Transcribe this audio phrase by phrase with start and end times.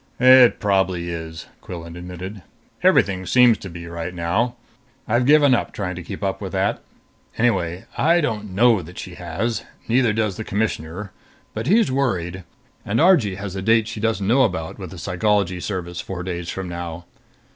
[0.19, 2.41] "It probably is," Quillan admitted.
[2.81, 4.55] "Everything seems to be, right now.
[5.07, 6.81] I've given up trying to keep up with that.
[7.37, 9.63] Anyway I don't know that she has.
[9.87, 11.11] Neither does the Commissioner.
[11.53, 12.43] But he's worried.
[12.83, 16.49] And Argee has a date she doesn't know about with the Psychology Service, four days
[16.49, 17.05] from now."